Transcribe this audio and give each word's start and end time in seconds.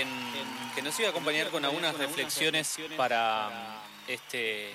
en, 0.00 0.08
que 0.74 0.82
nos 0.82 0.98
iba 0.98 1.08
a 1.08 1.10
acompañar 1.10 1.50
con 1.50 1.64
algunas 1.64 1.96
reflexiones 1.96 2.76
para 2.96 3.82
este 4.08 4.70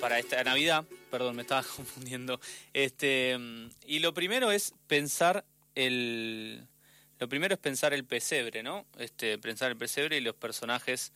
para 0.00 0.18
esta 0.18 0.42
Navidad, 0.42 0.84
perdón, 1.10 1.36
me 1.36 1.42
estaba 1.42 1.62
confundiendo. 1.76 2.40
Este, 2.72 3.38
y 3.86 3.98
lo 3.98 4.14
primero 4.14 4.50
es 4.50 4.72
pensar 4.86 5.44
el 5.74 6.66
lo 7.18 7.28
primero 7.28 7.52
es 7.52 7.60
pensar 7.60 7.92
el 7.92 8.04
pesebre, 8.06 8.62
¿no? 8.62 8.86
Este, 8.98 9.36
pensar 9.38 9.70
el 9.70 9.76
pesebre 9.76 10.16
y 10.16 10.20
los 10.22 10.34
personajes 10.34 11.12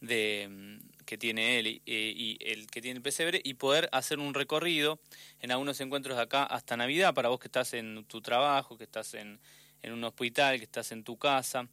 de 0.00 0.78
que 1.04 1.18
tiene 1.18 1.58
él 1.58 1.82
y, 1.84 2.38
el 2.40 2.68
que 2.68 2.80
tiene 2.80 2.98
el 2.98 3.02
pesebre 3.02 3.40
y 3.42 3.54
poder 3.54 3.88
hacer 3.92 4.20
un 4.20 4.34
recorrido 4.34 5.00
en 5.40 5.50
algunos 5.50 5.80
encuentros 5.80 6.16
de 6.16 6.22
acá 6.22 6.44
hasta 6.44 6.76
Navidad 6.76 7.12
para 7.12 7.28
vos 7.28 7.40
que 7.40 7.48
estás 7.48 7.74
en 7.74 8.04
tu 8.04 8.20
trabajo, 8.20 8.78
que 8.78 8.84
estás 8.84 9.14
en, 9.14 9.40
en 9.82 9.92
un 9.92 10.04
hospital, 10.04 10.58
que 10.58 10.64
estás 10.64 10.92
en 10.92 11.04
tu 11.04 11.16
casa. 11.16 11.68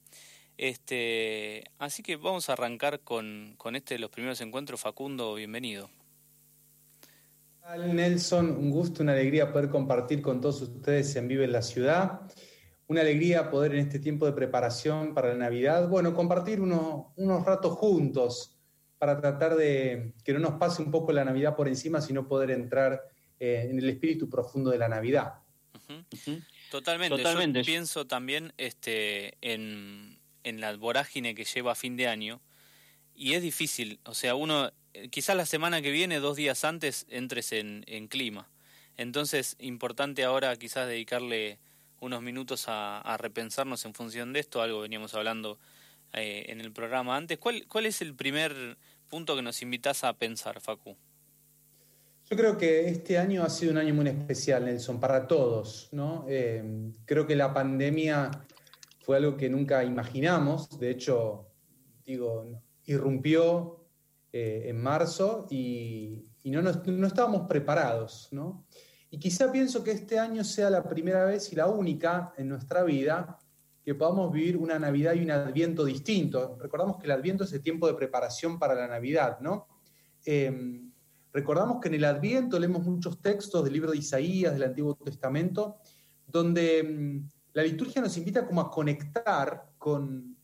Este, 0.58 1.64
así 1.78 2.04
que 2.04 2.18
vamos 2.18 2.50
a 2.50 2.54
arrancar 2.54 3.00
con, 3.02 3.54
con 3.58 3.76
este 3.76 3.94
de 3.96 4.00
los 4.00 4.10
primeros 4.10 4.42
encuentros. 4.42 4.82
Facundo, 4.82 5.36
bienvenido. 5.36 5.90
Nelson, 7.78 8.50
un 8.50 8.72
gusto, 8.72 9.04
una 9.04 9.12
alegría 9.12 9.54
poder 9.54 9.70
compartir 9.70 10.22
con 10.22 10.42
todos 10.42 10.62
ustedes 10.62 11.16
en 11.16 11.28
Vive 11.28 11.46
en 11.46 11.52
la 11.52 11.62
Ciudad. 11.62 12.22
Una 12.88 13.02
alegría 13.02 13.52
poder 13.52 13.74
en 13.74 13.80
este 13.82 14.00
tiempo 14.00 14.26
de 14.26 14.34
preparación 14.34 15.14
para 15.14 15.30
la 15.30 15.36
Navidad, 15.36 15.88
bueno, 15.88 16.16
compartir 16.16 16.60
unos, 16.60 17.08
unos 17.16 17.46
ratos 17.46 17.74
juntos 17.74 18.60
para 18.98 19.22
tratar 19.22 19.56
de 19.56 20.14
que 20.24 20.34
no 20.34 20.40
nos 20.40 20.54
pase 20.54 20.82
un 20.82 20.90
poco 20.90 21.12
la 21.12 21.24
Navidad 21.24 21.56
por 21.56 21.68
encima, 21.68 22.02
sino 22.02 22.28
poder 22.28 22.50
entrar 22.52 23.02
eh, 23.40 23.68
en 23.70 23.78
el 23.78 23.90
espíritu 23.90 24.28
profundo 24.28 24.72
de 24.72 24.80
la 24.80 24.90
Navidad. 24.90 25.36
Totalmente. 26.70 27.18
Totalmente. 27.18 27.60
Yo 27.62 27.66
pienso 27.66 28.06
también 28.06 28.54
este, 28.58 29.38
en, 29.42 30.20
en 30.44 30.62
la 30.62 30.76
vorágine 30.76 31.36
que 31.36 31.46
lleva 31.46 31.72
a 31.72 31.76
fin 31.76 31.98
de 31.98 32.08
año 32.08 32.42
y 33.16 33.34
es 33.34 33.42
difícil. 33.42 34.00
O 34.06 34.14
sea, 34.14 34.36
uno, 34.36 34.72
eh, 34.94 35.10
quizás 35.10 35.36
la 35.36 35.46
semana 35.46 35.82
que 35.82 35.92
viene, 35.92 36.20
dos 36.20 36.38
días 36.38 36.64
antes, 36.64 37.06
entres 37.10 37.52
en, 37.52 37.84
en 37.88 38.08
clima. 38.08 38.50
Entonces, 38.98 39.56
importante 39.60 40.24
ahora 40.24 40.56
quizás 40.58 40.88
dedicarle 40.88 41.60
unos 42.00 42.22
minutos 42.22 42.68
a, 42.68 43.00
a 43.00 43.18
repensarnos 43.18 43.84
en 43.86 43.94
función 43.94 44.34
de 44.34 44.40
esto, 44.40 44.62
algo 44.62 44.82
veníamos 44.82 45.14
hablando 45.14 45.60
eh, 46.14 46.46
en 46.48 46.62
el 46.62 46.72
programa 46.72 47.16
antes. 47.16 47.38
¿Cuál, 47.38 47.66
¿Cuál 47.68 47.86
es 47.86 48.02
el 48.02 48.16
primer 48.16 48.78
punto 49.10 49.36
que 49.36 49.42
nos 49.42 49.62
invitas 49.62 50.04
a 50.04 50.14
pensar, 50.14 50.62
Facu? 50.62 50.98
Yo 52.32 52.38
creo 52.38 52.58
que 52.60 52.88
este 52.88 53.18
año 53.18 53.44
ha 53.44 53.50
sido 53.50 53.72
un 53.72 53.80
año 53.80 53.96
muy 53.96 54.08
especial, 54.08 54.66
Nelson, 54.66 55.00
para 55.00 55.26
todos. 55.26 55.90
¿no? 55.92 56.26
Eh, 56.30 56.64
creo 57.06 57.26
que 57.26 57.36
la 57.36 57.52
pandemia 57.52 58.30
fue 59.00 59.18
algo 59.18 59.36
que 59.36 59.50
nunca 59.50 59.84
imaginamos. 59.84 60.78
De 60.78 60.92
hecho, 60.92 61.48
digo, 62.06 62.62
irrumpió 62.86 63.88
eh, 64.32 64.66
en 64.68 64.80
marzo 64.80 65.48
y, 65.50 66.24
no, 66.44 67.08
estábamos 67.08 67.48
preparados. 67.48 68.30
¿no? 68.32 68.68
Y 69.10 69.18
quizá 69.18 69.52
pienso 69.52 69.84
que 69.84 69.90
este 69.90 70.20
año 70.20 70.44
sea 70.44 70.70
la 70.70 70.88
primera 70.88 71.26
vez 71.26 71.52
y 71.52 71.56
la 71.56 71.66
única 71.66 72.36
en 72.38 72.48
nuestra 72.48 72.84
vida 72.84 73.40
que 73.84 73.96
podamos 73.96 74.32
vivir 74.32 74.56
una 74.56 74.78
Navidad 74.78 75.16
y 75.16 75.24
un 75.24 75.32
Adviento 75.32 75.84
distinto. 75.84 76.60
Recordamos 76.62 76.98
que 76.98 77.08
el 77.08 77.12
Adviento 77.12 77.44
es 77.44 77.54
el 77.54 77.64
tiempo 77.64 77.88
de 77.88 77.96
preparación 77.96 78.60
para 78.60 78.76
la 78.76 78.88
Navidad, 78.88 79.40
¿no? 79.40 79.68
Em, 80.24 80.92
recordamos 81.34 81.80
que 81.80 81.88
en 81.90 81.96
el 81.96 82.06
Adviento 82.06 82.60
leemos 82.60 82.86
muchos 82.86 83.22
textos 83.22 83.64
del 83.64 83.74
libro 83.74 83.92
de 83.92 83.98
Isaías, 83.98 84.54
del 84.54 84.64
Antiguo 84.64 84.96
Testamento, 84.96 85.78
donde 86.26 86.80
em, 86.80 87.28
la 87.54 87.64
liturgia 87.64 88.02
nos 88.02 88.16
invita 88.18 88.46
como 88.46 88.62
a 88.62 88.72
conectar 88.72 89.72
con, 89.78 90.38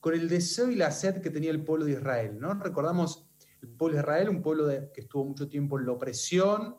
con, 0.00 0.14
el 0.14 0.28
deseo 0.28 0.70
y 0.70 0.76
la 0.76 0.90
sed 0.90 1.20
que 1.20 1.30
tenía 1.30 1.50
el 1.50 1.64
pueblo 1.64 1.84
de 1.84 1.92
Israel, 1.92 2.38
¿no? 2.38 2.54
Recordamos 2.54 3.28
el 3.60 3.68
pueblo 3.68 3.96
de 3.96 4.02
Israel, 4.02 4.28
un 4.28 4.42
pueblo 4.42 4.68
que 4.92 5.00
estuvo 5.00 5.24
mucho 5.24 5.48
tiempo 5.48 5.78
en 5.78 5.86
la 5.86 5.92
opresión, 5.92 6.76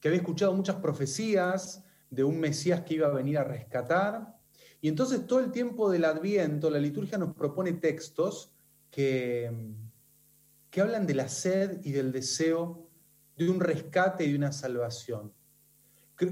que 0.00 0.08
había 0.08 0.20
escuchado 0.20 0.52
muchas 0.52 0.76
profecías 0.76 1.84
de 2.10 2.24
un 2.24 2.38
Mesías 2.38 2.82
que 2.82 2.94
iba 2.94 3.08
a 3.08 3.12
venir 3.12 3.38
a 3.38 3.44
rescatar, 3.44 4.36
y 4.80 4.88
entonces 4.88 5.26
todo 5.26 5.40
el 5.40 5.50
tiempo 5.50 5.90
del 5.90 6.04
Adviento, 6.04 6.70
la 6.70 6.78
liturgia 6.78 7.18
nos 7.18 7.34
propone 7.34 7.72
textos 7.72 8.52
que, 8.90 9.50
que 10.76 10.82
hablan 10.82 11.06
de 11.06 11.14
la 11.14 11.26
sed 11.26 11.80
y 11.84 11.92
del 11.92 12.12
deseo 12.12 12.86
de 13.34 13.48
un 13.48 13.60
rescate 13.60 14.26
y 14.26 14.32
de 14.32 14.36
una 14.36 14.52
salvación. 14.52 15.32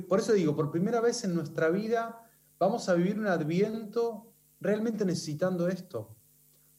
Por 0.06 0.18
eso 0.18 0.34
digo, 0.34 0.54
por 0.54 0.70
primera 0.70 1.00
vez 1.00 1.24
en 1.24 1.34
nuestra 1.34 1.70
vida 1.70 2.28
vamos 2.58 2.90
a 2.90 2.94
vivir 2.94 3.18
un 3.18 3.26
Adviento 3.26 4.34
realmente 4.60 5.06
necesitando 5.06 5.66
esto. 5.66 6.14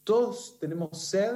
Todos 0.04 0.59
tenemos 0.59 1.08
sed 1.08 1.34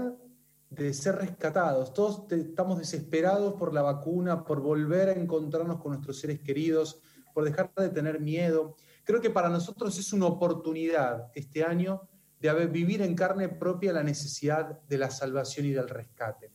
de 0.70 0.94
ser 0.94 1.16
rescatados, 1.16 1.96
todos 1.96 2.32
estamos 2.32 2.78
desesperados 2.78 3.56
por 3.56 3.74
la 3.74 3.82
vacuna, 3.82 4.46
por 4.46 4.62
volver 4.62 5.10
a 5.10 5.14
encontrarnos 5.14 5.82
con 5.82 5.94
nuestros 5.94 6.20
seres 6.20 6.42
queridos, 6.42 7.02
por 7.34 7.44
dejar 7.44 7.74
de 7.76 7.90
tener 7.90 8.20
miedo. 8.20 8.76
Creo 9.04 9.20
que 9.20 9.32
para 9.32 9.50
nosotros 9.50 9.98
es 9.98 10.14
una 10.14 10.28
oportunidad 10.28 11.32
este 11.34 11.64
año 11.64 12.08
de 12.40 12.68
vivir 12.68 13.02
en 13.02 13.16
carne 13.16 13.50
propia 13.50 13.94
la 13.94 14.04
necesidad 14.04 14.82
de 14.82 14.98
la 14.98 15.10
salvación 15.10 15.66
y 15.66 15.72
del 15.72 15.90
rescate. 15.90 16.52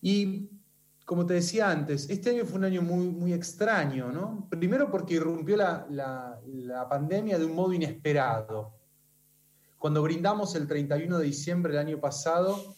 Y 0.00 0.50
como 1.04 1.26
te 1.26 1.34
decía 1.34 1.70
antes, 1.70 2.08
este 2.10 2.30
año 2.30 2.44
fue 2.44 2.58
un 2.58 2.64
año 2.64 2.82
muy, 2.82 3.08
muy 3.08 3.32
extraño, 3.32 4.10
¿no? 4.10 4.48
Primero 4.50 4.90
porque 4.90 5.14
irrumpió 5.14 5.56
la, 5.56 5.86
la 5.88 6.88
pandemia 6.88 7.38
de 7.38 7.44
un 7.44 7.54
modo 7.54 7.72
inesperado. 7.72 8.74
Cuando 9.78 10.02
brindamos 10.02 10.54
el 10.54 10.66
31 10.66 11.18
de 11.18 11.24
diciembre 11.24 11.72
del 11.72 11.86
año 11.86 12.00
pasado, 12.00 12.76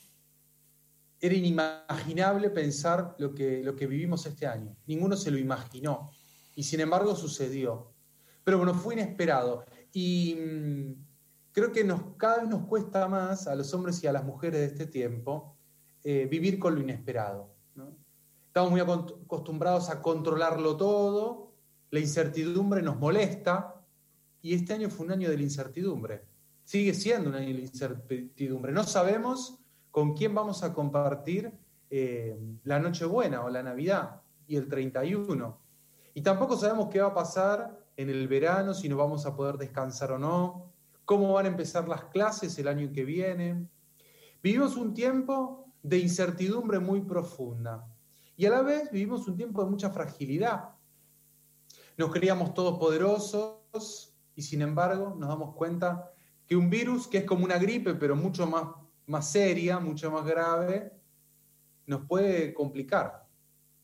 era 1.20 1.34
inimaginable 1.34 2.50
pensar 2.50 3.14
lo 3.18 3.34
que, 3.34 3.62
lo 3.62 3.74
que 3.74 3.86
vivimos 3.86 4.24
este 4.26 4.46
año. 4.46 4.76
Ninguno 4.86 5.16
se 5.16 5.30
lo 5.30 5.38
imaginó. 5.38 6.10
Y 6.54 6.62
sin 6.62 6.80
embargo 6.80 7.14
sucedió. 7.16 7.92
Pero 8.44 8.58
bueno, 8.58 8.74
fue 8.74 8.94
inesperado. 8.94 9.64
Y 9.92 10.36
mm, 10.36 11.07
creo 11.52 11.72
que 11.72 11.84
nos, 11.84 12.00
cada 12.16 12.38
vez 12.38 12.48
nos 12.48 12.66
cuesta 12.66 13.08
más 13.08 13.46
a 13.46 13.54
los 13.54 13.72
hombres 13.74 14.02
y 14.02 14.06
a 14.06 14.12
las 14.12 14.24
mujeres 14.24 14.60
de 14.60 14.66
este 14.66 14.86
tiempo 14.86 15.56
eh, 16.04 16.26
vivir 16.30 16.58
con 16.58 16.74
lo 16.74 16.80
inesperado. 16.80 17.50
Estamos 18.46 18.70
muy 18.70 18.80
acostumbrados 18.80 19.90
a 19.90 20.00
controlarlo 20.00 20.76
todo, 20.76 21.52
la 21.90 22.00
incertidumbre 22.00 22.82
nos 22.82 22.98
molesta, 22.98 23.78
y 24.42 24.54
este 24.54 24.74
año 24.74 24.90
fue 24.90 25.06
un 25.06 25.12
año 25.12 25.30
de 25.30 25.36
la 25.36 25.42
incertidumbre. 25.42 26.24
Sigue 26.64 26.94
siendo 26.94 27.30
un 27.30 27.36
año 27.36 27.48
de 27.48 27.54
la 27.54 27.60
incertidumbre. 27.60 28.72
No 28.72 28.84
sabemos 28.84 29.58
con 29.90 30.14
quién 30.14 30.34
vamos 30.34 30.62
a 30.62 30.72
compartir 30.72 31.52
eh, 31.90 32.38
la 32.64 32.78
Nochebuena 32.78 33.44
o 33.44 33.48
la 33.48 33.62
Navidad 33.62 34.22
y 34.46 34.56
el 34.56 34.68
31. 34.68 35.58
Y 36.14 36.22
tampoco 36.22 36.56
sabemos 36.56 36.88
qué 36.88 37.00
va 37.00 37.08
a 37.08 37.14
pasar 37.14 37.78
en 37.96 38.10
el 38.10 38.28
verano, 38.28 38.74
si 38.74 38.88
nos 38.88 38.98
vamos 38.98 39.26
a 39.26 39.34
poder 39.34 39.56
descansar 39.56 40.12
o 40.12 40.18
no, 40.18 40.72
cómo 41.08 41.32
van 41.32 41.46
a 41.46 41.48
empezar 41.48 41.88
las 41.88 42.04
clases 42.04 42.58
el 42.58 42.68
año 42.68 42.92
que 42.92 43.02
viene. 43.02 43.66
Vivimos 44.42 44.76
un 44.76 44.92
tiempo 44.92 45.72
de 45.82 46.00
incertidumbre 46.00 46.80
muy 46.80 47.00
profunda 47.00 47.88
y 48.36 48.44
a 48.44 48.50
la 48.50 48.60
vez 48.60 48.90
vivimos 48.90 49.26
un 49.26 49.34
tiempo 49.34 49.64
de 49.64 49.70
mucha 49.70 49.88
fragilidad. 49.88 50.68
Nos 51.96 52.12
creíamos 52.12 52.52
todos 52.52 52.78
poderosos 52.78 54.14
y 54.34 54.42
sin 54.42 54.60
embargo 54.60 55.16
nos 55.18 55.30
damos 55.30 55.54
cuenta 55.54 56.12
que 56.46 56.54
un 56.54 56.68
virus 56.68 57.08
que 57.08 57.18
es 57.18 57.24
como 57.24 57.46
una 57.46 57.56
gripe 57.56 57.94
pero 57.94 58.14
mucho 58.14 58.46
más, 58.46 58.64
más 59.06 59.32
seria, 59.32 59.78
mucho 59.78 60.10
más 60.10 60.26
grave, 60.26 60.92
nos 61.86 62.04
puede 62.06 62.52
complicar. 62.52 63.26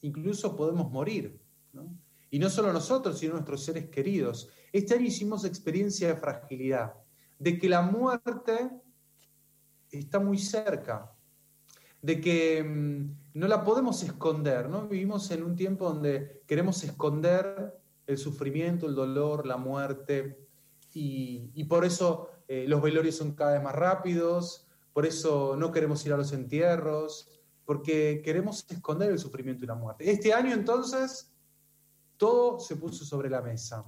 Incluso 0.02 0.54
podemos 0.54 0.92
morir. 0.92 1.40
¿no? 1.72 1.88
Y 2.28 2.38
no 2.38 2.50
solo 2.50 2.70
nosotros, 2.70 3.18
sino 3.18 3.32
nuestros 3.32 3.64
seres 3.64 3.88
queridos. 3.88 4.50
Este 4.70 4.92
año 4.92 5.06
hicimos 5.06 5.46
experiencia 5.46 6.08
de 6.08 6.16
fragilidad, 6.16 6.96
de 7.44 7.58
que 7.58 7.68
la 7.68 7.82
muerte 7.82 8.70
está 9.90 10.18
muy 10.18 10.38
cerca, 10.38 11.12
de 12.00 12.18
que 12.18 12.64
mm, 12.64 13.38
no 13.38 13.46
la 13.46 13.62
podemos 13.62 14.02
esconder, 14.02 14.70
¿no? 14.70 14.88
Vivimos 14.88 15.30
en 15.30 15.42
un 15.42 15.54
tiempo 15.54 15.90
donde 15.90 16.42
queremos 16.46 16.82
esconder 16.84 17.78
el 18.06 18.16
sufrimiento, 18.16 18.86
el 18.86 18.94
dolor, 18.94 19.46
la 19.46 19.58
muerte, 19.58 20.40
y, 20.94 21.64
por 21.64 21.84
eso 21.84 22.30
eh, 22.48 22.64
los 22.66 22.80
velorios 22.80 23.16
son 23.16 23.34
cada 23.34 23.54
vez 23.54 23.62
más 23.62 23.74
rápidos, 23.74 24.66
por 24.94 25.04
eso 25.04 25.54
no 25.56 25.70
queremos 25.70 26.06
ir 26.06 26.14
a 26.14 26.16
los 26.16 26.32
entierros, 26.32 27.28
porque 27.66 28.22
queremos 28.24 28.64
esconder 28.70 29.10
el 29.10 29.18
sufrimiento 29.18 29.64
y 29.64 29.68
la 29.68 29.74
muerte. 29.74 30.10
Este 30.10 30.32
año 30.32 30.54
entonces 30.54 31.34
todo 32.16 32.58
se 32.58 32.76
puso 32.76 33.04
sobre 33.04 33.28
la 33.28 33.42
mesa. 33.42 33.84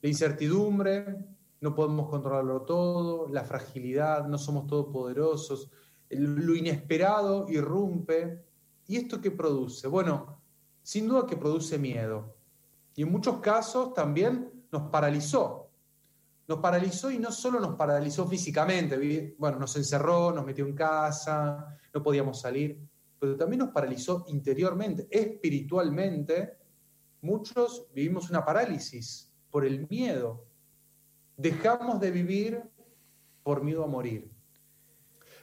La 0.00 0.08
incertidumbre, 0.08 1.24
no 1.62 1.76
podemos 1.76 2.10
controlarlo 2.10 2.62
todo, 2.62 3.28
la 3.28 3.44
fragilidad, 3.44 4.26
no 4.26 4.36
somos 4.36 4.66
todopoderosos, 4.66 5.70
lo 6.10 6.56
inesperado 6.56 7.46
irrumpe. 7.48 8.44
¿Y 8.88 8.96
esto 8.96 9.20
qué 9.20 9.30
produce? 9.30 9.86
Bueno, 9.86 10.42
sin 10.82 11.06
duda 11.06 11.24
que 11.24 11.36
produce 11.36 11.78
miedo. 11.78 12.34
Y 12.96 13.02
en 13.02 13.12
muchos 13.12 13.38
casos 13.38 13.94
también 13.94 14.66
nos 14.72 14.90
paralizó. 14.90 15.70
Nos 16.48 16.58
paralizó 16.58 17.12
y 17.12 17.20
no 17.20 17.30
solo 17.30 17.60
nos 17.60 17.76
paralizó 17.76 18.26
físicamente, 18.26 19.36
bueno, 19.38 19.60
nos 19.60 19.76
encerró, 19.76 20.32
nos 20.32 20.44
metió 20.44 20.66
en 20.66 20.74
casa, 20.74 21.78
no 21.94 22.02
podíamos 22.02 22.40
salir, 22.40 22.76
pero 23.20 23.36
también 23.36 23.60
nos 23.60 23.70
paralizó 23.70 24.24
interiormente, 24.26 25.06
espiritualmente. 25.08 26.58
Muchos 27.20 27.86
vivimos 27.94 28.28
una 28.30 28.44
parálisis 28.44 29.32
por 29.48 29.64
el 29.64 29.86
miedo. 29.88 30.51
Dejamos 31.42 31.98
de 31.98 32.12
vivir 32.12 32.62
por 33.42 33.64
miedo 33.64 33.82
a 33.82 33.88
morir. 33.88 34.30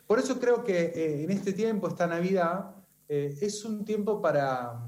Por 0.07 0.17
eso 0.17 0.39
creo 0.39 0.63
que 0.63 0.79
eh, 0.95 1.23
en 1.23 1.29
este 1.29 1.51
tiempo, 1.51 1.89
esta 1.89 2.07
Navidad, 2.07 2.73
eh, 3.09 3.37
es 3.41 3.65
un 3.65 3.83
tiempo 3.83 4.21
para, 4.21 4.87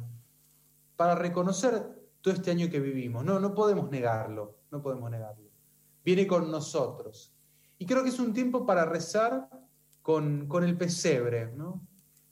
para 0.95 1.15
reconocer 1.15 2.01
todo 2.21 2.33
este 2.33 2.51
año 2.51 2.69
que 2.69 2.79
vivimos. 2.79 3.25
No, 3.25 3.41
no 3.41 3.53
podemos 3.53 3.91
negarlo, 3.91 4.59
no 4.71 4.81
podemos 4.81 5.11
negarlo. 5.11 5.49
Viene 6.05 6.25
con 6.25 6.49
nosotros. 6.49 7.35
Y 7.77 7.85
creo 7.85 8.03
que 8.03 8.09
es 8.09 8.19
un 8.19 8.33
tiempo 8.33 8.65
para 8.65 8.85
rezar 8.85 9.49
con, 10.01 10.47
el 10.63 10.77
pesebre. 10.77 11.53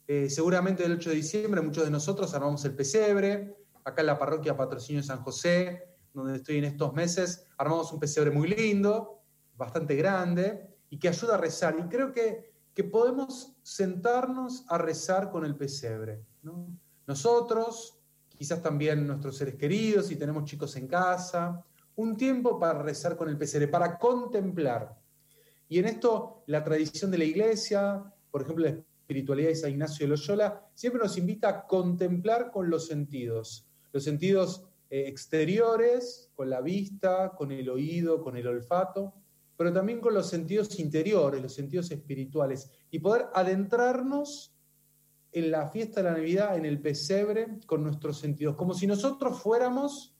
Eh, 0.06 0.30
seguramente 0.30 0.84
el 0.84 0.92
8 0.92 1.10
de 1.10 1.16
diciembre 1.16 1.60
muchos 1.60 1.84
de 1.84 1.90
nosotros 1.90 2.32
armamos 2.32 2.64
el 2.64 2.74
pesebre. 2.74 3.54
Acá 3.84 4.00
en 4.00 4.06
la 4.06 4.18
parroquia 4.18 4.56
Patrocinio 4.56 5.02
San 5.02 5.22
José, 5.22 5.89
donde 6.12 6.36
estoy 6.36 6.58
en 6.58 6.64
estos 6.64 6.92
meses, 6.92 7.46
armamos 7.56 7.92
un 7.92 8.00
pesebre 8.00 8.30
muy 8.30 8.48
lindo, 8.48 9.22
bastante 9.56 9.94
grande, 9.94 10.76
y 10.88 10.98
que 10.98 11.08
ayuda 11.08 11.34
a 11.34 11.38
rezar. 11.38 11.76
Y 11.78 11.88
creo 11.88 12.12
que, 12.12 12.52
que 12.74 12.84
podemos 12.84 13.56
sentarnos 13.62 14.64
a 14.68 14.78
rezar 14.78 15.30
con 15.30 15.44
el 15.44 15.56
pesebre. 15.56 16.24
Nosotros, 17.06 18.00
quizás 18.28 18.62
también 18.62 19.06
nuestros 19.06 19.36
seres 19.36 19.54
queridos, 19.56 20.06
si 20.06 20.16
tenemos 20.16 20.44
chicos 20.44 20.74
en 20.76 20.88
casa, 20.88 21.64
un 21.96 22.16
tiempo 22.16 22.58
para 22.58 22.82
rezar 22.82 23.16
con 23.16 23.28
el 23.28 23.36
pesebre, 23.36 23.68
para 23.68 23.98
contemplar. 23.98 24.96
Y 25.68 25.78
en 25.78 25.86
esto 25.86 26.42
la 26.46 26.64
tradición 26.64 27.10
de 27.10 27.18
la 27.18 27.24
iglesia, 27.24 28.02
por 28.30 28.42
ejemplo 28.42 28.64
la 28.64 28.70
espiritualidad 28.70 29.48
de 29.48 29.56
San 29.56 29.70
Ignacio 29.70 30.06
de 30.06 30.10
Loyola, 30.10 30.68
siempre 30.74 31.02
nos 31.02 31.18
invita 31.18 31.48
a 31.48 31.66
contemplar 31.66 32.50
con 32.50 32.70
los 32.70 32.86
sentidos, 32.86 33.68
los 33.92 34.02
sentidos 34.02 34.69
eh, 34.90 35.04
exteriores, 35.06 36.30
con 36.34 36.50
la 36.50 36.60
vista, 36.60 37.32
con 37.36 37.52
el 37.52 37.70
oído, 37.70 38.20
con 38.20 38.36
el 38.36 38.46
olfato, 38.46 39.14
pero 39.56 39.72
también 39.72 40.00
con 40.00 40.14
los 40.14 40.28
sentidos 40.28 40.78
interiores, 40.80 41.40
los 41.40 41.54
sentidos 41.54 41.90
espirituales, 41.90 42.70
y 42.90 42.98
poder 42.98 43.26
adentrarnos 43.32 44.52
en 45.32 45.50
la 45.50 45.68
fiesta 45.68 46.02
de 46.02 46.10
la 46.10 46.16
Navidad, 46.16 46.56
en 46.56 46.64
el 46.64 46.80
pesebre, 46.80 47.60
con 47.66 47.84
nuestros 47.84 48.18
sentidos, 48.18 48.56
como 48.56 48.74
si 48.74 48.86
nosotros 48.86 49.40
fuéramos 49.40 50.16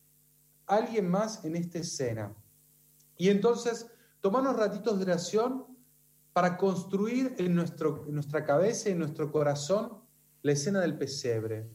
alguien 0.66 1.08
más 1.10 1.44
en 1.44 1.56
esta 1.56 1.78
escena. 1.78 2.32
Y 3.16 3.28
entonces, 3.28 3.88
tomarnos 4.20 4.56
ratitos 4.56 4.98
de 4.98 5.04
oración 5.04 5.66
para 6.32 6.56
construir 6.56 7.34
en, 7.38 7.54
nuestro, 7.54 8.04
en 8.06 8.14
nuestra 8.14 8.44
cabeza, 8.44 8.88
en 8.88 8.98
nuestro 8.98 9.32
corazón, 9.32 9.98
la 10.42 10.52
escena 10.52 10.80
del 10.80 10.96
pesebre, 10.96 11.68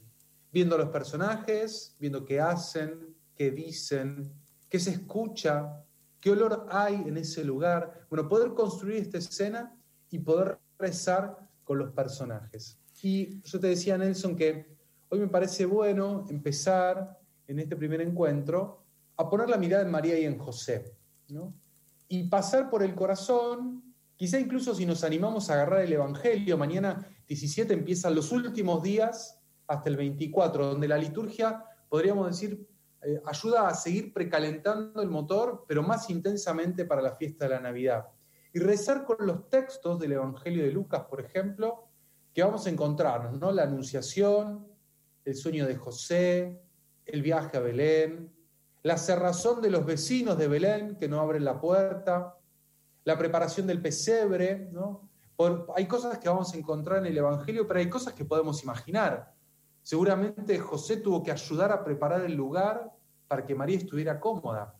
viendo 0.55 0.77
los 0.77 0.87
personajes, 0.87 1.97
viendo 1.99 2.23
qué 2.23 2.39
hacen, 2.39 3.13
qué 3.35 3.51
dicen, 3.51 4.31
qué 4.69 4.79
se 4.79 4.91
escucha, 4.91 5.83
qué 6.17 6.31
olor 6.31 6.65
hay 6.71 6.95
en 6.95 7.17
ese 7.17 7.43
lugar. 7.43 8.07
Bueno, 8.09 8.29
poder 8.29 8.53
construir 8.53 8.95
esta 9.01 9.17
escena 9.17 9.77
y 10.09 10.19
poder 10.19 10.57
rezar 10.79 11.37
con 11.65 11.77
los 11.77 11.91
personajes. 11.91 12.79
Y 13.01 13.41
yo 13.41 13.59
te 13.59 13.67
decía, 13.67 13.97
Nelson, 13.97 14.37
que 14.37 14.77
hoy 15.09 15.19
me 15.19 15.27
parece 15.27 15.65
bueno 15.65 16.25
empezar 16.29 17.19
en 17.45 17.59
este 17.59 17.75
primer 17.75 17.99
encuentro 17.99 18.85
a 19.17 19.29
poner 19.29 19.49
la 19.49 19.57
mirada 19.57 19.83
en 19.83 19.91
María 19.91 20.17
y 20.17 20.23
en 20.23 20.37
José, 20.37 20.95
¿no? 21.27 21.53
Y 22.07 22.29
pasar 22.29 22.69
por 22.69 22.81
el 22.81 22.95
corazón, 22.95 23.93
quizá 24.15 24.39
incluso 24.39 24.73
si 24.73 24.85
nos 24.85 25.03
animamos 25.03 25.49
a 25.49 25.55
agarrar 25.55 25.81
el 25.81 25.91
Evangelio, 25.91 26.57
mañana 26.57 27.05
17 27.27 27.73
empiezan 27.73 28.15
los 28.15 28.31
últimos 28.31 28.81
días 28.81 29.41
hasta 29.67 29.89
el 29.89 29.97
24, 29.97 30.67
donde 30.67 30.87
la 30.87 30.97
liturgia, 30.97 31.63
podríamos 31.89 32.27
decir, 32.27 32.67
eh, 33.01 33.21
ayuda 33.25 33.67
a 33.67 33.73
seguir 33.73 34.13
precalentando 34.13 35.01
el 35.01 35.09
motor, 35.09 35.65
pero 35.67 35.83
más 35.83 36.09
intensamente 36.09 36.85
para 36.85 37.01
la 37.01 37.15
fiesta 37.15 37.45
de 37.45 37.51
la 37.51 37.59
Navidad. 37.59 38.07
Y 38.53 38.59
rezar 38.59 39.03
con 39.03 39.17
los 39.19 39.49
textos 39.49 39.99
del 39.99 40.13
Evangelio 40.13 40.63
de 40.63 40.71
Lucas, 40.71 41.03
por 41.09 41.21
ejemplo, 41.21 41.87
que 42.33 42.43
vamos 42.43 42.65
a 42.65 42.69
encontrarnos, 42.69 43.39
¿no? 43.39 43.51
La 43.51 43.63
Anunciación, 43.63 44.67
el 45.23 45.35
sueño 45.35 45.67
de 45.67 45.75
José, 45.75 46.61
el 47.05 47.21
viaje 47.21 47.57
a 47.57 47.59
Belén, 47.59 48.33
la 48.83 48.97
cerrazón 48.97 49.61
de 49.61 49.71
los 49.71 49.85
vecinos 49.85 50.37
de 50.37 50.47
Belén 50.47 50.95
que 50.95 51.07
no 51.07 51.19
abren 51.19 51.43
la 51.43 51.59
puerta, 51.59 52.37
la 53.03 53.17
preparación 53.17 53.67
del 53.67 53.81
pesebre, 53.81 54.69
¿no? 54.71 55.09
hay 55.75 55.85
cosas 55.85 56.17
que 56.17 56.29
vamos 56.29 56.53
a 56.53 56.57
encontrar 56.57 56.99
en 56.99 57.07
el 57.07 57.17
Evangelio, 57.17 57.67
pero 57.67 57.79
hay 57.79 57.89
cosas 57.89 58.13
que 58.13 58.25
podemos 58.25 58.63
imaginar. 58.63 59.34
Seguramente 59.85 60.57
José 60.57 60.97
tuvo 60.97 61.21
que 61.21 61.31
ayudar 61.31 61.71
a 61.71 61.83
preparar 61.83 62.21
el 62.21 62.33
lugar 62.33 62.91
para 63.27 63.45
que 63.45 63.53
María 63.53 63.77
estuviera 63.77 64.19
cómoda. 64.19 64.75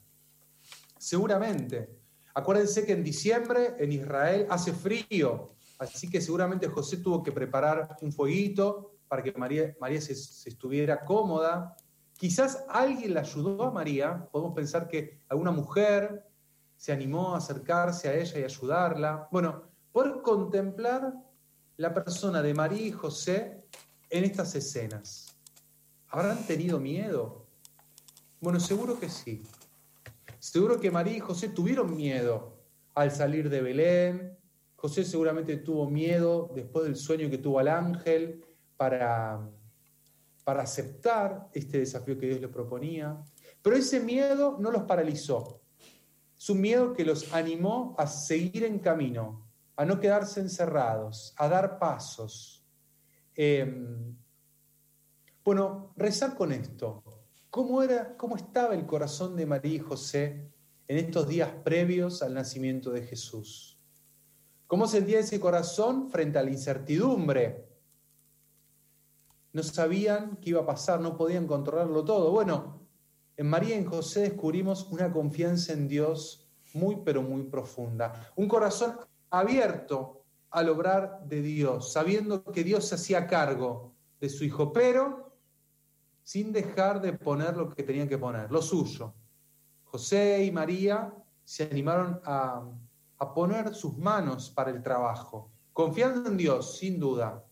Seguramente. 0.97 1.91
Acuérdense 2.33 2.87
que 2.87 2.93
en 2.93 3.03
diciembre 3.03 3.75
en 3.77 3.91
Israel 3.91 4.47
hace 4.49 4.73
frío, 4.73 5.51
así 5.77 6.09
que 6.09 6.19
seguramente 6.19 6.67
José 6.67 6.97
tuvo 6.97 7.21
que 7.21 7.31
preparar 7.31 7.97
un 8.01 8.11
fueguito 8.11 8.95
para 9.07 9.21
que 9.21 9.31
María, 9.33 9.75
María 9.79 10.01
se, 10.01 10.13
estuviera 10.13 11.05
cómoda. 11.05 11.77
Quizás 12.17 12.65
alguien 12.67 13.13
le 13.13 13.19
ayudó 13.19 13.61
a 13.61 13.71
María, 13.71 14.27
podemos 14.31 14.55
pensar 14.55 14.87
que 14.87 15.21
alguna 15.29 15.51
mujer 15.51 16.25
se 16.77 16.91
animó 16.91 17.35
a 17.35 17.37
acercarse 17.37 18.09
a 18.09 18.15
ella 18.15 18.39
y 18.39 18.43
ayudarla. 18.43 19.27
Bueno, 19.31 19.69
por 19.91 20.23
contemplar 20.23 21.13
la 21.77 21.93
persona 21.93 22.41
de 22.41 22.55
María 22.55 22.87
y 22.87 22.91
José 22.91 23.64
en 24.15 24.23
estas 24.23 24.55
escenas? 24.55 25.37
¿Habrán 26.07 26.45
tenido 26.45 26.79
miedo? 26.79 27.45
Bueno, 28.39 28.59
seguro 28.59 28.99
que 28.99 29.09
sí. 29.09 29.43
Seguro 30.39 30.79
que 30.79 30.91
María 30.91 31.17
y 31.17 31.19
José 31.19 31.49
tuvieron 31.49 31.95
miedo 31.95 32.57
al 32.93 33.11
salir 33.11 33.49
de 33.49 33.61
Belén. 33.61 34.37
José 34.75 35.03
seguramente 35.03 35.57
tuvo 35.57 35.89
miedo 35.89 36.51
después 36.55 36.85
del 36.85 36.95
sueño 36.95 37.29
que 37.29 37.39
tuvo 37.39 37.59
al 37.59 37.67
ángel 37.67 38.45
para, 38.77 39.49
para 40.43 40.63
aceptar 40.63 41.49
este 41.53 41.79
desafío 41.79 42.17
que 42.17 42.27
Dios 42.27 42.41
le 42.41 42.47
proponía. 42.47 43.21
Pero 43.61 43.75
ese 43.75 43.99
miedo 43.99 44.57
no 44.59 44.71
los 44.71 44.83
paralizó. 44.83 45.61
Es 46.37 46.49
un 46.49 46.61
miedo 46.61 46.93
que 46.93 47.03
los 47.03 47.33
animó 47.33 47.95
a 47.97 48.07
seguir 48.07 48.63
en 48.63 48.79
camino, 48.79 49.47
a 49.75 49.85
no 49.85 49.99
quedarse 49.99 50.39
encerrados, 50.39 51.33
a 51.37 51.47
dar 51.47 51.79
pasos 51.79 52.64
Em, 53.35 54.17
bueno, 55.43 55.93
rezar 55.97 56.35
con 56.35 56.51
esto. 56.51 57.03
¿Cómo, 57.49 57.83
era, 57.83 58.15
¿Cómo 58.17 58.35
estaba 58.35 58.73
el 58.73 58.85
corazón 58.85 59.35
de 59.35 59.45
María 59.45 59.75
y 59.75 59.79
José 59.79 60.51
en 60.87 60.97
estos 60.97 61.27
días 61.27 61.51
previos 61.63 62.21
al 62.21 62.33
nacimiento 62.33 62.91
de 62.91 63.03
Jesús? 63.03 63.77
¿Cómo 64.67 64.87
sentía 64.87 65.19
ese 65.19 65.39
corazón 65.39 66.09
frente 66.09 66.39
a 66.39 66.43
la 66.43 66.49
incertidumbre? 66.49 67.69
No 69.53 69.63
sabían 69.63 70.37
qué 70.37 70.49
iba 70.49 70.61
a 70.61 70.65
pasar, 70.65 70.99
no 70.99 71.15
podían 71.15 71.47
controlarlo 71.47 72.03
todo. 72.03 72.31
Bueno, 72.31 72.81
en 73.37 73.47
María 73.47 73.75
y 73.75 73.79
en 73.79 73.85
José 73.85 74.21
descubrimos 74.21 74.87
una 74.91 75.11
confianza 75.11 75.73
en 75.73 75.87
Dios 75.87 76.49
muy, 76.73 76.97
pero 77.05 77.21
muy 77.21 77.43
profunda. 77.43 78.31
Un 78.35 78.47
corazón 78.47 78.97
abierto 79.29 80.24
al 80.51 80.69
obrar 80.69 81.21
de 81.25 81.41
Dios, 81.41 81.91
sabiendo 81.91 82.43
que 82.43 82.63
Dios 82.63 82.87
se 82.87 82.95
hacía 82.95 83.27
cargo 83.27 83.93
de 84.19 84.29
su 84.29 84.43
hijo, 84.43 84.71
pero 84.71 85.37
sin 86.23 86.51
dejar 86.51 87.01
de 87.01 87.13
poner 87.13 87.55
lo 87.55 87.69
que 87.69 87.83
tenían 87.83 88.07
que 88.07 88.17
poner, 88.17 88.51
lo 88.51 88.61
suyo. 88.61 89.13
José 89.83 90.43
y 90.43 90.51
María 90.51 91.13
se 91.43 91.63
animaron 91.63 92.19
a, 92.23 92.63
a 93.17 93.33
poner 93.33 93.73
sus 93.73 93.97
manos 93.97 94.49
para 94.49 94.71
el 94.71 94.81
trabajo, 94.81 95.51
confiando 95.73 96.29
en 96.29 96.37
Dios, 96.37 96.77
sin 96.77 96.99
duda, 96.99 97.45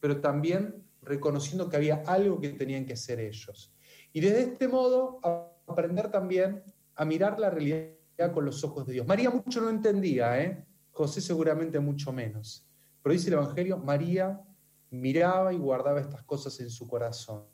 pero 0.00 0.20
también 0.20 0.84
reconociendo 1.02 1.68
que 1.68 1.76
había 1.76 2.02
algo 2.06 2.40
que 2.40 2.50
tenían 2.50 2.84
que 2.84 2.92
hacer 2.92 3.20
ellos. 3.20 3.72
Y 4.12 4.20
desde 4.20 4.42
este 4.42 4.68
modo 4.68 5.20
aprender 5.66 6.10
también 6.10 6.62
a 6.94 7.04
mirar 7.04 7.38
la 7.38 7.50
realidad 7.50 7.94
con 8.32 8.44
los 8.44 8.62
ojos 8.64 8.86
de 8.86 8.94
Dios. 8.94 9.06
María 9.06 9.30
mucho 9.30 9.60
no 9.60 9.70
entendía, 9.70 10.42
¿eh? 10.42 10.64
José 10.98 11.20
seguramente 11.20 11.78
mucho 11.78 12.12
menos. 12.12 12.66
Pero 13.00 13.12
dice 13.12 13.28
el 13.28 13.34
Evangelio, 13.34 13.78
María 13.78 14.44
miraba 14.90 15.52
y 15.52 15.56
guardaba 15.56 16.00
estas 16.00 16.24
cosas 16.24 16.58
en 16.58 16.70
su 16.70 16.88
corazón. 16.88 17.44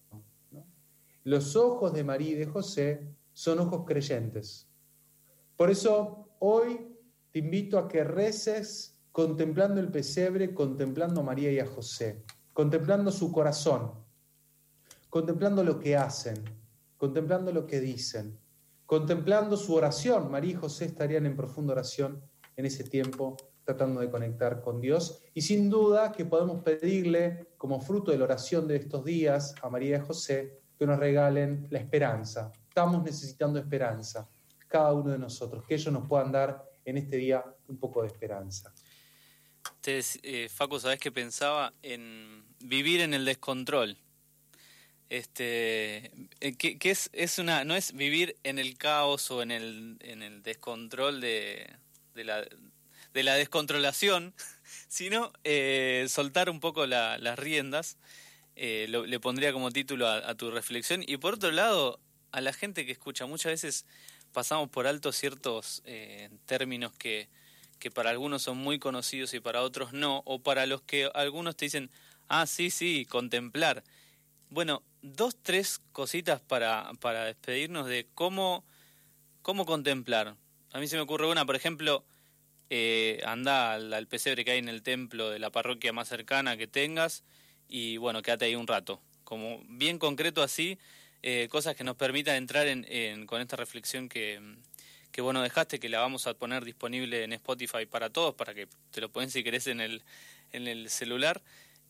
Los 1.24 1.54
ojos 1.54 1.92
de 1.92 2.04
María 2.04 2.30
y 2.30 2.34
de 2.36 2.46
José 2.46 3.14
son 3.34 3.58
ojos 3.58 3.84
creyentes. 3.86 4.66
Por 5.58 5.70
eso 5.70 6.30
hoy 6.38 6.96
te 7.32 7.40
invito 7.40 7.78
a 7.78 7.86
que 7.86 8.02
reces 8.02 8.98
contemplando 9.12 9.78
el 9.78 9.90
pesebre, 9.90 10.54
contemplando 10.54 11.20
a 11.20 11.24
María 11.24 11.52
y 11.52 11.58
a 11.58 11.66
José, 11.66 12.24
contemplando 12.54 13.12
su 13.12 13.30
corazón, 13.30 13.92
contemplando 15.10 15.62
lo 15.62 15.78
que 15.78 15.98
hacen, 15.98 16.42
contemplando 16.96 17.52
lo 17.52 17.66
que 17.66 17.80
dicen, 17.80 18.38
contemplando 18.86 19.58
su 19.58 19.74
oración. 19.74 20.30
María 20.30 20.52
y 20.52 20.54
José 20.54 20.86
estarían 20.86 21.26
en 21.26 21.36
profunda 21.36 21.74
oración 21.74 22.22
en 22.56 22.66
ese 22.66 22.84
tiempo, 22.84 23.36
tratando 23.64 24.00
de 24.00 24.10
conectar 24.10 24.60
con 24.60 24.80
Dios. 24.80 25.22
Y 25.34 25.42
sin 25.42 25.70
duda 25.70 26.12
que 26.12 26.24
podemos 26.24 26.62
pedirle, 26.62 27.48
como 27.56 27.80
fruto 27.80 28.12
de 28.12 28.18
la 28.18 28.24
oración 28.24 28.68
de 28.68 28.76
estos 28.76 29.04
días, 29.04 29.54
a 29.62 29.70
María 29.70 29.96
y 29.96 30.00
José, 30.00 30.60
que 30.78 30.86
nos 30.86 30.98
regalen 30.98 31.66
la 31.70 31.78
esperanza. 31.78 32.52
Estamos 32.68 33.02
necesitando 33.02 33.58
esperanza, 33.58 34.28
cada 34.68 34.92
uno 34.92 35.12
de 35.12 35.18
nosotros, 35.18 35.64
que 35.66 35.74
ellos 35.74 35.92
nos 35.92 36.06
puedan 36.06 36.32
dar 36.32 36.64
en 36.84 36.98
este 36.98 37.16
día 37.16 37.44
un 37.68 37.78
poco 37.78 38.02
de 38.02 38.08
esperanza. 38.08 38.72
Entonces, 39.76 40.18
eh, 40.22 40.48
Facu, 40.48 40.78
¿sabés 40.78 40.98
que 40.98 41.12
pensaba 41.12 41.72
en 41.82 42.44
vivir 42.60 43.00
en 43.00 43.14
el 43.14 43.24
descontrol? 43.24 43.96
Este, 45.08 46.10
eh, 46.40 46.56
es, 46.82 47.10
es 47.12 47.38
una, 47.38 47.64
no 47.64 47.76
es 47.76 47.92
vivir 47.92 48.36
en 48.42 48.58
el 48.58 48.76
caos 48.76 49.30
o 49.30 49.42
en 49.42 49.50
el, 49.50 49.96
en 50.00 50.22
el 50.22 50.42
descontrol 50.42 51.20
de, 51.20 51.70
de, 52.14 52.24
la, 52.24 52.44
de 53.12 53.22
la 53.22 53.34
descontrolación, 53.34 54.34
sino 54.88 55.32
eh, 55.44 56.06
soltar 56.08 56.50
un 56.50 56.60
poco 56.60 56.86
las 56.86 57.38
riendas. 57.38 57.98
Eh, 58.56 58.86
le 58.88 59.20
pondría 59.20 59.52
como 59.52 59.70
título 59.70 60.08
a, 60.08 60.34
tu 60.36 60.50
reflexión. 60.50 61.02
Y 61.06 61.16
por 61.16 61.34
otro 61.34 61.50
lado, 61.50 62.00
a 62.30 62.40
la 62.40 62.52
gente 62.52 62.86
que 62.86 62.92
escucha, 62.92 63.26
muchas 63.26 63.52
veces 63.52 63.86
pasamos 64.32 64.68
por 64.68 64.86
alto 64.86 65.12
ciertos 65.12 65.82
términos 66.46 66.92
que, 66.92 67.28
que 67.78 67.90
para 67.90 68.10
algunos 68.10 68.42
son 68.42 68.56
muy 68.56 68.78
conocidos 68.78 69.34
y 69.34 69.40
para 69.40 69.62
otros 69.62 69.92
no, 69.92 70.22
o 70.24 70.38
para 70.38 70.66
los 70.66 70.82
que 70.82 71.10
algunos 71.14 71.56
te 71.56 71.66
dicen, 71.66 71.90
ah, 72.28 72.46
sí, 72.46 72.70
sí, 72.70 73.06
contemplar. 73.06 73.84
Bueno, 74.48 74.82
dos, 75.02 75.36
tres 75.42 75.80
cositas 75.92 76.40
para, 76.40 76.90
para 77.00 77.24
despedirnos 77.24 77.86
de 77.86 78.08
cómo, 78.14 78.64
cómo 79.42 79.66
contemplar. 79.66 80.36
A 80.74 80.80
mí 80.80 80.88
se 80.88 80.96
me 80.96 81.02
ocurre 81.02 81.28
una, 81.28 81.46
por 81.46 81.54
ejemplo, 81.54 82.04
eh, 82.68 83.22
anda 83.24 83.74
al, 83.74 84.08
pesebre 84.08 84.44
que 84.44 84.50
hay 84.50 84.58
en 84.58 84.68
el 84.68 84.82
templo 84.82 85.30
de 85.30 85.38
la 85.38 85.50
parroquia 85.50 85.92
más 85.92 86.08
cercana 86.08 86.56
que 86.56 86.66
tengas 86.66 87.22
y 87.68 87.96
bueno, 87.96 88.22
quédate 88.22 88.46
ahí 88.46 88.56
un 88.56 88.66
rato. 88.66 89.00
Como 89.22 89.62
bien 89.68 90.00
concreto 90.00 90.42
así, 90.42 90.76
eh, 91.22 91.46
cosas 91.48 91.76
que 91.76 91.84
nos 91.84 91.94
permitan 91.94 92.34
entrar 92.34 92.66
en, 92.66 93.24
con 93.26 93.40
esta 93.40 93.54
reflexión 93.54 94.08
que, 94.08 94.40
que 95.12 95.22
bueno 95.22 95.42
dejaste, 95.42 95.78
que 95.78 95.88
la 95.88 96.00
vamos 96.00 96.26
a 96.26 96.34
poner 96.34 96.64
disponible 96.64 97.22
en 97.22 97.34
Spotify 97.34 97.86
para 97.86 98.10
todos, 98.10 98.34
para 98.34 98.52
que 98.52 98.66
te 98.90 99.00
lo 99.00 99.08
pueden 99.10 99.30
si 99.30 99.44
querés 99.44 99.68
en 99.68 99.80
el, 99.80 100.02
en 100.50 100.66
el 100.66 100.90
celular. 100.90 101.40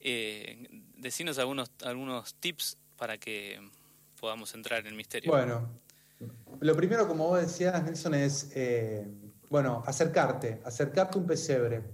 Eh, 0.00 0.68
decinos 0.98 1.38
algunos, 1.38 1.70
algunos 1.84 2.34
tips 2.34 2.76
para 2.98 3.16
que 3.16 3.66
podamos 4.20 4.52
entrar 4.52 4.80
en 4.80 4.88
el 4.88 4.94
misterio. 4.94 5.32
Bueno, 5.32 5.70
lo 6.60 6.76
primero, 6.76 7.06
como 7.06 7.28
vos 7.28 7.40
decías, 7.40 7.82
Nelson, 7.82 8.14
es, 8.14 8.50
eh, 8.54 9.06
bueno, 9.50 9.82
acercarte, 9.86 10.62
acercarte 10.64 11.18
un 11.18 11.26
pesebre, 11.26 11.84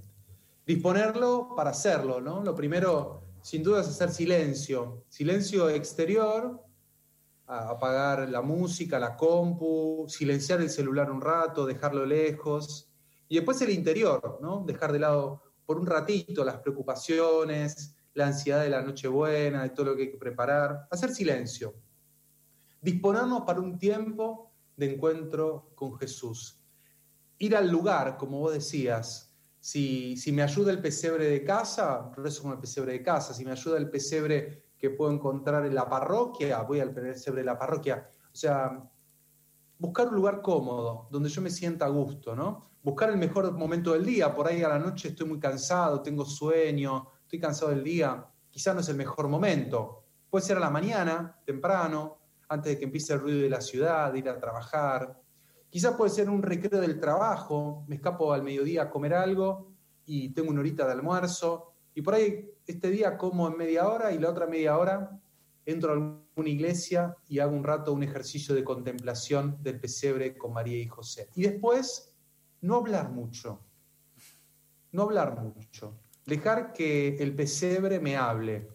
disponerlo 0.66 1.54
para 1.56 1.70
hacerlo, 1.70 2.20
¿no? 2.20 2.42
Lo 2.42 2.54
primero, 2.54 3.22
sin 3.42 3.62
duda, 3.62 3.80
es 3.80 3.88
hacer 3.88 4.10
silencio, 4.10 5.04
silencio 5.08 5.68
exterior, 5.68 6.62
apagar 7.46 8.28
la 8.28 8.42
música, 8.42 8.98
la 8.98 9.16
compu, 9.16 10.06
silenciar 10.08 10.60
el 10.60 10.70
celular 10.70 11.10
un 11.10 11.20
rato, 11.20 11.66
dejarlo 11.66 12.06
lejos, 12.06 12.88
y 13.28 13.36
después 13.36 13.60
el 13.62 13.70
interior, 13.70 14.38
¿no? 14.40 14.62
Dejar 14.66 14.92
de 14.92 15.00
lado 15.00 15.42
por 15.66 15.78
un 15.78 15.86
ratito 15.86 16.44
las 16.44 16.58
preocupaciones, 16.58 17.96
la 18.14 18.26
ansiedad 18.26 18.62
de 18.62 18.70
la 18.70 18.82
Nochebuena, 18.82 19.62
de 19.62 19.70
todo 19.70 19.86
lo 19.86 19.96
que 19.96 20.02
hay 20.02 20.10
que 20.10 20.16
preparar, 20.16 20.86
hacer 20.90 21.10
silencio, 21.10 21.74
disponernos 22.80 23.42
para 23.42 23.60
un 23.60 23.78
tiempo 23.78 24.52
de 24.76 24.94
encuentro 24.94 25.72
con 25.74 25.96
Jesús, 25.98 26.60
ir 27.38 27.56
al 27.56 27.70
lugar, 27.70 28.16
como 28.16 28.38
vos 28.38 28.52
decías, 28.52 29.34
si, 29.58 30.16
si 30.16 30.32
me 30.32 30.42
ayuda 30.42 30.72
el 30.72 30.80
pesebre 30.80 31.26
de 31.26 31.44
casa, 31.44 32.12
rezo 32.16 32.42
con 32.42 32.52
el 32.52 32.58
pesebre 32.58 32.92
de 32.92 33.02
casa, 33.02 33.34
si 33.34 33.44
me 33.44 33.50
ayuda 33.50 33.76
el 33.78 33.90
pesebre 33.90 34.70
que 34.78 34.90
puedo 34.90 35.12
encontrar 35.12 35.66
en 35.66 35.74
la 35.74 35.88
parroquia, 35.88 36.62
voy 36.62 36.80
al 36.80 36.94
pesebre 36.94 37.40
de 37.40 37.46
la 37.46 37.58
parroquia, 37.58 38.08
o 38.32 38.36
sea, 38.36 38.90
buscar 39.78 40.08
un 40.08 40.14
lugar 40.14 40.40
cómodo, 40.40 41.08
donde 41.10 41.28
yo 41.28 41.42
me 41.42 41.50
sienta 41.50 41.86
a 41.86 41.88
gusto, 41.88 42.36
¿no? 42.36 42.70
Buscar 42.82 43.10
el 43.10 43.18
mejor 43.18 43.52
momento 43.52 43.92
del 43.92 44.04
día, 44.04 44.34
por 44.34 44.46
ahí 44.46 44.62
a 44.62 44.68
la 44.68 44.78
noche 44.78 45.08
estoy 45.08 45.26
muy 45.26 45.38
cansado, 45.38 46.02
tengo 46.02 46.24
sueño, 46.24 47.08
estoy 47.22 47.38
cansado 47.38 47.70
del 47.70 47.82
día, 47.84 48.26
quizás 48.50 48.74
no 48.74 48.80
es 48.80 48.88
el 48.88 48.96
mejor 48.96 49.28
momento. 49.28 50.04
Puede 50.28 50.44
ser 50.44 50.58
a 50.58 50.60
la 50.60 50.70
mañana, 50.70 51.40
temprano, 51.44 52.19
antes 52.50 52.72
de 52.72 52.78
que 52.78 52.84
empiece 52.84 53.12
el 53.12 53.20
ruido 53.20 53.42
de 53.42 53.48
la 53.48 53.60
ciudad, 53.60 54.12
ir 54.14 54.28
a 54.28 54.38
trabajar. 54.38 55.16
Quizás 55.70 55.94
puede 55.94 56.10
ser 56.10 56.28
un 56.28 56.42
recreo 56.42 56.80
del 56.80 56.98
trabajo, 56.98 57.84
me 57.86 57.94
escapo 57.94 58.32
al 58.32 58.42
mediodía 58.42 58.82
a 58.82 58.90
comer 58.90 59.14
algo 59.14 59.72
y 60.04 60.30
tengo 60.30 60.50
una 60.50 60.58
horita 60.58 60.84
de 60.84 60.92
almuerzo. 60.92 61.74
Y 61.94 62.02
por 62.02 62.14
ahí 62.14 62.50
este 62.66 62.90
día 62.90 63.16
como 63.16 63.46
en 63.46 63.56
media 63.56 63.88
hora 63.88 64.10
y 64.10 64.18
la 64.18 64.30
otra 64.30 64.48
media 64.48 64.76
hora 64.76 65.16
entro 65.64 65.90
a 65.90 65.94
alguna 65.94 66.48
iglesia 66.48 67.16
y 67.28 67.38
hago 67.38 67.54
un 67.54 67.62
rato 67.62 67.92
un 67.92 68.02
ejercicio 68.02 68.52
de 68.52 68.64
contemplación 68.64 69.62
del 69.62 69.78
pesebre 69.78 70.36
con 70.36 70.52
María 70.52 70.78
y 70.78 70.88
José. 70.88 71.28
Y 71.36 71.42
después, 71.42 72.16
no 72.62 72.74
hablar 72.74 73.12
mucho. 73.12 73.60
No 74.90 75.02
hablar 75.02 75.40
mucho. 75.40 76.00
Dejar 76.26 76.72
que 76.72 77.16
el 77.18 77.36
pesebre 77.36 78.00
me 78.00 78.16
hable, 78.16 78.68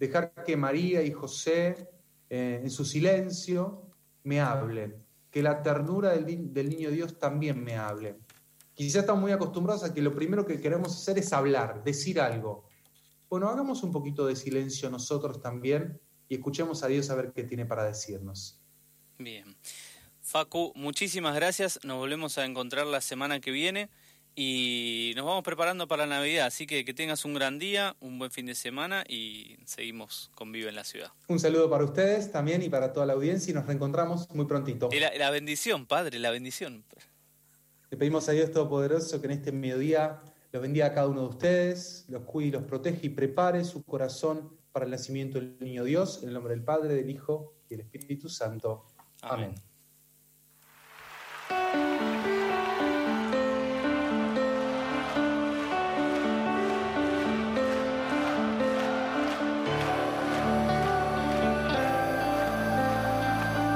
dejar 0.00 0.34
que 0.44 0.56
María 0.56 1.00
y 1.02 1.12
José 1.12 1.88
eh, 2.30 2.60
en 2.62 2.70
su 2.70 2.84
silencio 2.84 3.90
me 4.24 4.40
hablen, 4.40 5.04
que 5.30 5.42
la 5.42 5.62
ternura 5.62 6.10
del, 6.10 6.52
del, 6.52 6.68
niño 6.68 6.90
Dios 6.90 7.18
también 7.18 7.62
me 7.62 7.76
hable. 7.76 8.18
Quizás 8.74 9.02
estamos 9.02 9.22
muy 9.22 9.32
acostumbrados 9.32 9.84
a 9.84 9.92
que 9.92 10.02
lo 10.02 10.14
primero 10.14 10.46
que 10.46 10.60
queremos 10.60 10.94
hacer 10.94 11.18
es 11.18 11.32
hablar, 11.32 11.82
decir 11.84 12.20
algo. 12.20 12.64
Bueno, 13.28 13.48
hagamos 13.48 13.82
un 13.82 13.90
poquito 13.90 14.26
de 14.26 14.36
silencio 14.36 14.88
nosotros 14.90 15.42
también 15.42 16.00
y 16.28 16.36
escuchemos 16.36 16.82
a 16.82 16.88
Dios 16.88 17.10
a 17.10 17.14
ver 17.14 17.32
qué 17.32 17.44
tiene 17.44 17.66
para 17.66 17.84
decirnos. 17.84 18.60
Bien. 19.18 19.56
Facu, 20.20 20.72
muchísimas 20.76 21.34
gracias. 21.34 21.80
Nos 21.84 21.98
volvemos 21.98 22.38
a 22.38 22.44
encontrar 22.44 22.86
la 22.86 23.00
semana 23.00 23.40
que 23.40 23.50
viene 23.50 23.88
y 24.40 25.14
nos 25.16 25.26
vamos 25.26 25.42
preparando 25.42 25.88
para 25.88 26.06
la 26.06 26.14
Navidad, 26.18 26.46
así 26.46 26.64
que 26.64 26.84
que 26.84 26.94
tengas 26.94 27.24
un 27.24 27.34
gran 27.34 27.58
día, 27.58 27.96
un 27.98 28.20
buen 28.20 28.30
fin 28.30 28.46
de 28.46 28.54
semana 28.54 29.02
y 29.08 29.56
seguimos 29.64 30.30
con 30.36 30.52
Vive 30.52 30.68
en 30.68 30.76
la 30.76 30.84
Ciudad. 30.84 31.10
Un 31.26 31.40
saludo 31.40 31.68
para 31.68 31.82
ustedes 31.84 32.30
también 32.30 32.62
y 32.62 32.68
para 32.68 32.92
toda 32.92 33.04
la 33.04 33.14
audiencia 33.14 33.50
y 33.50 33.54
nos 33.54 33.66
reencontramos 33.66 34.30
muy 34.30 34.46
prontito. 34.46 34.90
La, 34.92 35.12
la 35.16 35.30
bendición, 35.30 35.86
Padre, 35.86 36.20
la 36.20 36.30
bendición. 36.30 36.84
Le 37.90 37.96
pedimos 37.96 38.28
a 38.28 38.32
Dios 38.32 38.52
Todopoderoso 38.52 39.20
que 39.20 39.26
en 39.26 39.32
este 39.32 39.50
mediodía 39.50 40.20
los 40.52 40.62
bendiga 40.62 40.86
a 40.86 40.94
cada 40.94 41.08
uno 41.08 41.22
de 41.22 41.28
ustedes, 41.30 42.04
los 42.06 42.22
cuide 42.22 42.48
y 42.50 42.52
los 42.52 42.62
protege 42.62 43.08
y 43.08 43.10
prepare 43.10 43.64
su 43.64 43.82
corazón 43.82 44.56
para 44.70 44.84
el 44.84 44.92
nacimiento 44.92 45.40
del 45.40 45.58
niño 45.58 45.82
Dios, 45.82 46.22
en 46.22 46.28
el 46.28 46.34
nombre 46.34 46.54
del 46.54 46.62
Padre, 46.62 46.94
del 46.94 47.10
Hijo 47.10 47.54
y 47.68 47.70
del 47.74 47.80
Espíritu 47.80 48.28
Santo. 48.28 48.86
Amén. 49.20 49.56